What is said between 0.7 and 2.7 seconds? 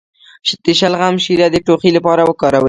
شلغم شیره د ټوخي لپاره وکاروئ